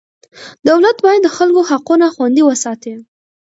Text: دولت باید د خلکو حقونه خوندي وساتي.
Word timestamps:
دولت 0.69 0.97
باید 1.05 1.21
د 1.23 1.29
خلکو 1.37 1.61
حقونه 1.69 2.05
خوندي 2.15 2.41
وساتي. 2.45 2.93